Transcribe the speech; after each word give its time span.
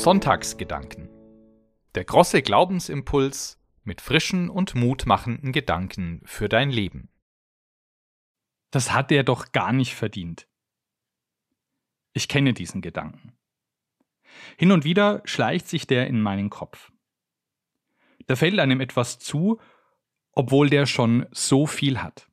Sonntagsgedanken. 0.00 1.10
Der 1.94 2.04
große 2.04 2.40
Glaubensimpuls 2.42 3.60
mit 3.82 4.00
frischen 4.00 4.48
und 4.48 4.74
mutmachenden 4.74 5.52
Gedanken 5.52 6.22
für 6.24 6.48
dein 6.48 6.70
Leben. 6.70 7.10
Das 8.70 8.92
hat 8.92 9.12
er 9.12 9.24
doch 9.24 9.52
gar 9.52 9.72
nicht 9.72 9.94
verdient. 9.94 10.48
Ich 12.12 12.28
kenne 12.28 12.54
diesen 12.54 12.80
Gedanken. 12.80 13.36
Hin 14.56 14.72
und 14.72 14.84
wieder 14.84 15.20
schleicht 15.26 15.68
sich 15.68 15.86
der 15.86 16.06
in 16.06 16.22
meinen 16.22 16.48
Kopf. 16.48 16.92
Da 18.26 18.36
fällt 18.36 18.58
einem 18.58 18.80
etwas 18.80 19.18
zu, 19.18 19.60
obwohl 20.32 20.70
der 20.70 20.86
schon 20.86 21.26
so 21.32 21.66
viel 21.66 22.02
hat. 22.02 22.28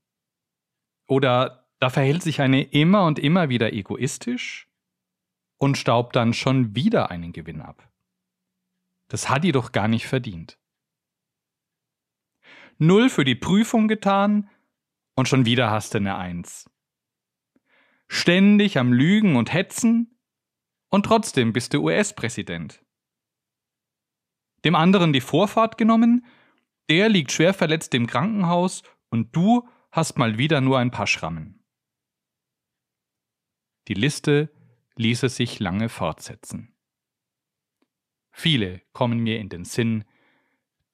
Oder 1.08 1.68
da 1.80 1.90
verhält 1.90 2.24
sich 2.24 2.42
eine 2.42 2.64
immer 2.64 3.06
und 3.06 3.20
immer 3.20 3.50
wieder 3.50 3.74
egoistisch 3.74 4.68
und 5.58 5.78
staubt 5.78 6.16
dann 6.16 6.34
schon 6.34 6.76
wieder 6.76 7.12
einen 7.12 7.34
Gewinn 7.34 7.62
ab. 7.62 7.90
Das 9.08 9.30
hat 9.30 9.44
die 9.44 9.52
doch 9.52 9.72
gar 9.72 9.88
nicht 9.88 10.08
verdient. 10.08 10.60
Null 12.78 13.10
für 13.10 13.26
die 13.26 13.36
Prüfung 13.36 13.88
getan 13.88 14.50
und 15.16 15.28
schon 15.28 15.46
wieder 15.46 15.72
hast 15.72 15.94
du 15.94 15.98
eine 15.98 16.18
Eins. 16.18 16.70
Ständig 18.08 18.78
am 18.78 18.94
Lügen 18.94 19.36
und 19.36 19.52
Hetzen 19.52 20.20
und 20.90 21.06
trotzdem 21.06 21.54
bist 21.54 21.74
du 21.74 21.84
US-Präsident. 21.84 22.84
Dem 24.64 24.76
anderen 24.76 25.14
die 25.14 25.22
Vorfahrt 25.22 25.78
genommen, 25.78 26.26
der 26.90 27.10
liegt 27.10 27.32
schwer 27.32 27.54
verletzt 27.54 27.94
im 27.94 28.08
Krankenhaus 28.08 28.84
und 29.10 29.36
du 29.36 29.68
hast 29.92 30.18
mal 30.18 30.38
wieder 30.38 30.62
nur 30.62 30.80
ein 30.80 30.92
paar 30.92 31.08
Schrammen. 31.08 31.64
Die 33.88 33.94
Liste 33.94 34.52
ließe 34.96 35.30
sich 35.30 35.60
lange 35.60 35.90
fortsetzen. 35.90 36.76
Viele 38.32 38.82
kommen 38.94 39.20
mir 39.20 39.40
in 39.40 39.50
den 39.50 39.66
Sinn, 39.66 40.04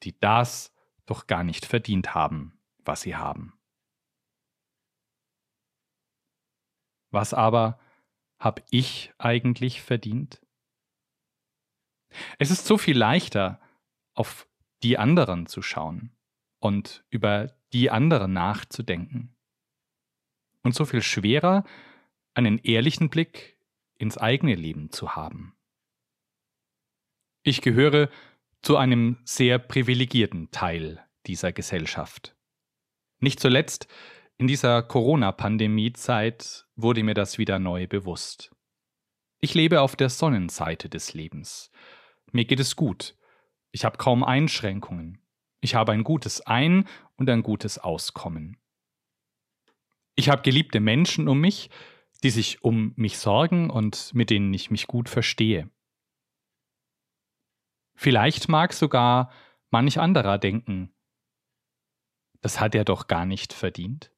die 0.04 0.18
das 0.20 0.74
doch 1.06 1.28
gar 1.28 1.44
nicht 1.44 1.66
verdient 1.66 2.14
haben, 2.14 2.60
was 2.80 3.02
sie 3.02 3.16
haben. 3.16 3.60
Was 7.12 7.34
aber 7.34 7.80
habe 8.40 8.64
ich 8.70 9.14
eigentlich 9.18 9.82
verdient? 9.82 10.42
Es 12.40 12.52
ist 12.52 12.66
so 12.66 12.78
viel 12.78 12.98
leichter, 12.98 13.60
auf 14.14 14.48
die 14.84 14.98
anderen 14.98 15.48
zu 15.48 15.62
schauen 15.62 16.12
und 16.60 17.04
über 17.10 17.56
die 17.72 17.90
anderen 17.90 18.34
nachzudenken. 18.34 19.36
Und 20.62 20.76
so 20.76 20.86
viel 20.86 21.02
schwerer, 21.02 21.64
einen 22.34 22.58
ehrlichen 22.60 23.10
Blick 23.10 23.58
ins 23.98 24.18
eigene 24.18 24.56
Leben 24.56 24.92
zu 24.92 25.16
haben. 25.16 25.56
Ich 27.44 27.62
gehöre 27.62 28.10
zu 28.62 28.78
einem 28.78 29.18
sehr 29.26 29.60
privilegierten 29.60 30.52
Teil 30.52 31.04
dieser 31.26 31.52
Gesellschaft. 31.52 32.36
Nicht 33.20 33.40
zuletzt 33.40 33.88
in 34.38 34.48
dieser 34.48 34.82
Corona-Pandemie-Zeit 34.82 36.66
wurde 36.76 37.04
mir 37.04 37.14
das 37.14 37.38
wieder 37.38 37.60
neu 37.60 37.88
bewusst. 37.88 38.52
Ich 39.40 39.54
lebe 39.54 39.82
auf 39.82 39.96
der 39.96 40.10
Sonnenseite 40.10 40.90
des 40.90 41.14
Lebens. 41.14 41.72
Mir 42.32 42.46
geht 42.46 42.60
es 42.60 42.76
gut. 42.76 43.16
Ich 43.74 43.84
habe 43.84 43.98
kaum 43.98 44.24
Einschränkungen. 44.24 45.20
Ich 45.60 45.74
habe 45.74 45.94
ein 45.94 46.04
gutes 46.04 46.42
Ein- 46.42 46.88
und 47.16 47.28
ein 47.30 47.42
gutes 47.42 47.80
Auskommen. 47.80 48.58
Ich 50.16 50.30
habe 50.30 50.44
geliebte 50.44 50.80
Menschen 50.80 51.28
um 51.28 51.42
mich, 51.42 51.72
die 52.22 52.30
sich 52.30 52.64
um 52.64 52.94
mich 52.96 53.18
sorgen 53.18 53.72
und 53.72 54.14
mit 54.14 54.30
denen 54.30 54.54
ich 54.54 54.70
mich 54.70 54.86
gut 54.86 55.10
verstehe. 55.10 55.72
Vielleicht 57.96 58.48
mag 58.48 58.74
sogar 58.74 59.32
manch 59.72 60.00
anderer 60.00 60.38
denken, 60.38 60.94
das 62.42 62.60
hat 62.60 62.76
er 62.76 62.86
doch 62.86 63.08
gar 63.08 63.26
nicht 63.26 63.54
verdient. 63.54 64.12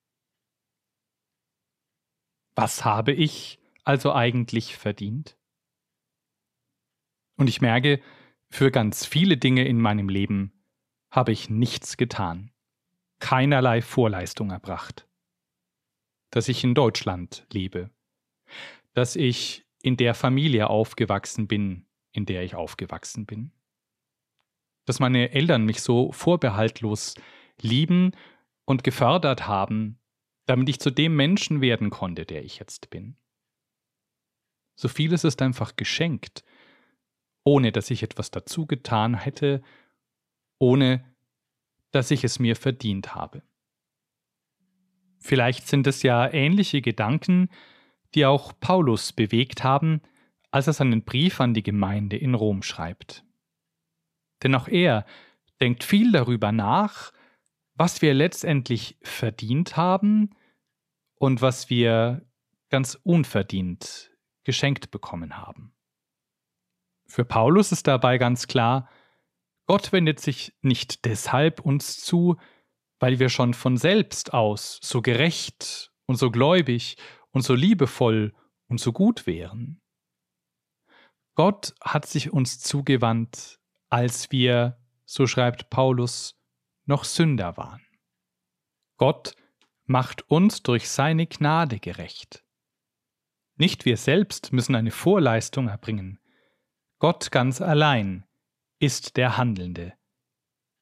Was 2.55 2.83
habe 2.83 3.13
ich 3.13 3.59
also 3.85 4.13
eigentlich 4.13 4.75
verdient? 4.75 5.37
Und 7.37 7.47
ich 7.47 7.61
merke, 7.61 8.01
für 8.55 8.71
ganz 8.71 9.05
viele 9.05 9.35
Dinge 9.35 9.67
in 9.67 9.81
meinem 9.81 10.07
Leben 10.07 10.53
habe 11.11 11.33
ich 11.33 11.49
nichts 11.49 11.97
getan, 11.97 12.51
keinerlei 13.19 13.81
Vorleistung 13.81 14.49
erbracht. 14.49 15.09
Dass 16.29 16.47
ich 16.47 16.63
in 16.63 16.73
Deutschland 16.73 17.45
lebe, 17.51 17.89
dass 18.93 19.17
ich 19.17 19.66
in 19.81 19.97
der 19.97 20.13
Familie 20.13 20.69
aufgewachsen 20.69 21.49
bin, 21.49 21.85
in 22.13 22.25
der 22.25 22.43
ich 22.43 22.55
aufgewachsen 22.55 23.25
bin. 23.25 23.51
Dass 24.85 25.01
meine 25.01 25.31
Eltern 25.31 25.66
mich 25.66 25.81
so 25.81 26.13
vorbehaltlos 26.13 27.16
lieben 27.59 28.13
und 28.63 28.85
gefördert 28.85 29.47
haben, 29.49 29.99
damit 30.45 30.69
ich 30.69 30.79
zu 30.79 30.91
dem 30.91 31.13
Menschen 31.17 31.59
werden 31.59 31.89
konnte, 31.89 32.25
der 32.25 32.45
ich 32.45 32.59
jetzt 32.59 32.89
bin. 32.89 33.17
So 34.75 34.87
vieles 34.87 35.25
ist 35.25 35.41
einfach 35.41 35.75
geschenkt, 35.75 36.45
ohne 37.45 37.72
dass 37.72 37.89
ich 37.91 38.03
etwas 38.03 38.31
dazu 38.31 38.66
getan 38.66 39.16
hätte, 39.16 39.61
ohne 40.59 41.06
dass 41.91 42.11
ich 42.11 42.25
es 42.25 42.39
mir 42.39 42.57
verdient 42.57 43.16
habe. 43.16 43.41
Vielleicht 45.19 45.67
sind 45.67 45.88
es 45.88 46.03
ja 46.03 46.31
ähnliche 46.31 46.81
Gedanken, 46.81 47.50
die 48.13 48.25
auch 48.25 48.53
Paulus 48.59 49.13
bewegt 49.13 49.63
haben, 49.63 50.01
als 50.51 50.67
er 50.67 50.73
seinen 50.73 51.03
Brief 51.03 51.39
an 51.39 51.53
die 51.53 51.63
Gemeinde 51.63 52.17
in 52.17 52.34
Rom 52.34 52.63
schreibt. 52.63 53.23
Denn 54.44 54.55
auch 54.55 54.67
er 54.67 55.05
denkt 55.61 55.84
viel 55.84 56.11
darüber 56.11 56.51
nach, 56.51 57.11
was 57.75 58.01
wir 58.01 58.13
letztendlich 58.13 58.97
verdient 59.01 59.78
haben 59.78 60.35
und 61.16 61.41
was 61.41 61.69
wir 61.69 62.25
ganz 62.69 62.95
unverdient 63.03 64.11
geschenkt 64.44 64.91
bekommen 64.91 65.38
haben. 65.38 65.73
Für 67.07 67.25
Paulus 67.25 67.71
ist 67.71 67.88
dabei 67.88 68.17
ganz 68.17 68.47
klar, 68.47 68.89
Gott 69.67 69.91
wendet 69.91 70.19
sich 70.19 70.53
nicht 70.61 71.05
deshalb 71.05 71.59
uns 71.59 71.99
zu, 71.99 72.38
weil 72.99 73.19
wir 73.19 73.29
schon 73.29 73.53
von 73.53 73.77
selbst 73.77 74.33
aus 74.33 74.79
so 74.81 75.01
gerecht 75.01 75.91
und 76.05 76.17
so 76.17 76.31
gläubig 76.31 76.97
und 77.31 77.41
so 77.41 77.53
liebevoll 77.53 78.33
und 78.67 78.79
so 78.79 78.93
gut 78.93 79.27
wären. 79.27 79.81
Gott 81.35 81.75
hat 81.81 82.05
sich 82.05 82.31
uns 82.31 82.59
zugewandt, 82.59 83.59
als 83.89 84.31
wir, 84.31 84.77
so 85.05 85.27
schreibt 85.27 85.69
Paulus, 85.69 86.39
noch 86.85 87.03
Sünder 87.03 87.57
waren. 87.57 87.85
Gott 88.97 89.35
macht 89.85 90.29
uns 90.29 90.63
durch 90.63 90.89
seine 90.89 91.27
Gnade 91.27 91.79
gerecht. 91.79 92.43
Nicht 93.57 93.85
wir 93.85 93.97
selbst 93.97 94.53
müssen 94.53 94.75
eine 94.75 94.91
Vorleistung 94.91 95.67
erbringen. 95.67 96.19
Gott 97.00 97.31
ganz 97.31 97.61
allein 97.61 98.25
ist 98.79 99.17
der 99.17 99.38
Handelnde, 99.38 99.94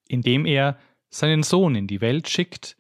indem 0.08 0.46
er 0.46 0.80
seinen 1.10 1.44
Sohn 1.44 1.76
in 1.76 1.88
die 1.88 2.02
Welt 2.02 2.30
schickt, 2.30 2.78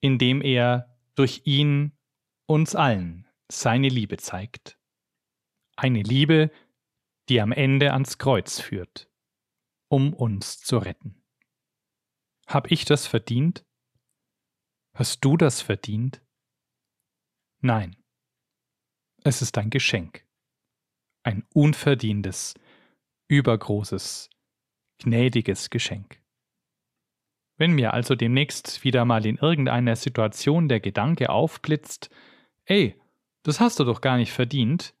indem 0.00 0.42
er 0.42 0.96
durch 1.14 1.42
ihn 1.44 1.92
uns 2.46 2.74
allen 2.74 3.26
seine 3.50 3.88
Liebe 3.88 4.16
zeigt. 4.16 4.78
Eine 5.76 6.02
Liebe, 6.02 6.50
die 7.28 7.40
am 7.40 7.52
Ende 7.52 7.92
ans 7.92 8.18
Kreuz 8.18 8.60
führt, 8.60 9.10
um 9.88 10.14
uns 10.14 10.60
zu 10.60 10.78
retten. 10.78 11.22
Hab 12.46 12.70
ich 12.70 12.84
das 12.84 13.06
verdient? 13.06 13.64
Hast 14.94 15.24
du 15.24 15.36
das 15.36 15.60
verdient? 15.60 16.22
Nein. 17.60 17.96
Es 19.24 19.42
ist 19.42 19.58
ein 19.58 19.70
Geschenk. 19.70 20.24
Ein 21.24 21.44
unverdientes, 21.52 22.54
übergroßes, 23.28 24.30
gnädiges 24.98 25.70
Geschenk. 25.70 26.20
Wenn 27.56 27.72
mir 27.72 27.94
also 27.94 28.14
demnächst 28.14 28.84
wieder 28.84 29.04
mal 29.04 29.24
in 29.24 29.36
irgendeiner 29.36 29.96
Situation 29.96 30.68
der 30.68 30.80
Gedanke 30.80 31.30
aufblitzt, 31.30 32.10
ey, 32.64 33.00
das 33.42 33.60
hast 33.60 33.80
du 33.80 33.84
doch 33.84 34.00
gar 34.00 34.18
nicht 34.18 34.32
verdient, 34.32 34.94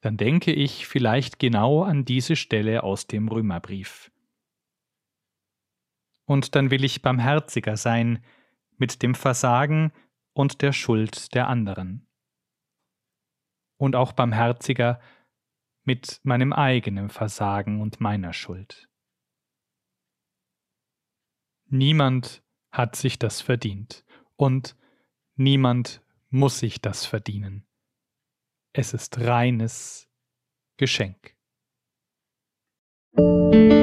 dann 0.00 0.16
denke 0.16 0.52
ich 0.52 0.86
vielleicht 0.86 1.38
genau 1.38 1.82
an 1.82 2.04
diese 2.04 2.36
Stelle 2.36 2.84
aus 2.84 3.06
dem 3.08 3.28
Römerbrief. 3.28 4.12
Und 6.24 6.54
dann 6.54 6.70
will 6.70 6.84
ich 6.84 7.02
barmherziger 7.02 7.76
sein 7.76 8.22
mit 8.76 9.02
dem 9.02 9.14
Versagen 9.14 9.92
und 10.34 10.62
der 10.62 10.72
Schuld 10.72 11.34
der 11.34 11.48
anderen. 11.48 12.06
Und 13.76 13.96
auch 13.96 14.12
barmherziger 14.12 15.00
mit 15.88 16.20
meinem 16.22 16.52
eigenen 16.52 17.08
Versagen 17.08 17.80
und 17.80 17.98
meiner 17.98 18.34
Schuld. 18.34 18.90
Niemand 21.64 22.42
hat 22.70 22.94
sich 22.94 23.18
das 23.18 23.40
verdient 23.40 24.04
und 24.36 24.76
niemand 25.36 26.02
muss 26.28 26.58
sich 26.58 26.82
das 26.82 27.06
verdienen. 27.06 27.66
Es 28.74 28.92
ist 28.92 29.18
reines 29.18 30.10
Geschenk. 30.76 31.34
Musik 33.16 33.78